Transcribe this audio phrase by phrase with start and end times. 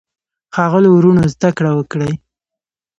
[0.55, 2.11] ښاغلو وروڼو زده کړه وکړئ.